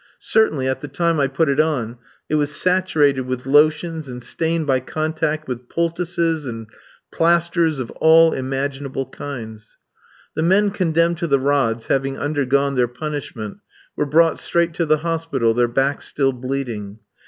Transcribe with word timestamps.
Certainly, 0.17 0.67
at 0.67 0.81
the 0.81 0.87
time 0.87 1.19
I 1.19 1.27
put 1.27 1.47
it 1.47 1.59
on, 1.59 1.99
it 2.27 2.33
was 2.33 2.49
saturated 2.49 3.27
with 3.27 3.45
lotions, 3.45 4.09
and 4.09 4.23
stained 4.23 4.65
by 4.65 4.79
contact 4.79 5.47
with 5.47 5.69
poultices 5.69 6.47
and 6.47 6.65
plasters 7.11 7.77
of 7.77 7.91
all 7.91 8.33
imaginable 8.33 9.05
kinds. 9.05 9.77
The 10.35 10.41
men 10.41 10.71
condemned 10.71 11.19
to 11.19 11.27
the 11.27 11.39
rods, 11.39 11.85
having 11.85 12.17
undergone 12.17 12.73
their 12.73 12.87
punishment, 12.87 13.59
were 13.95 14.07
brought 14.07 14.39
straight 14.39 14.73
to 14.73 14.87
the 14.87 14.97
hospital, 15.05 15.53
their 15.53 15.67
backs 15.67 16.05
still 16.07 16.33
bleeding. 16.33 16.97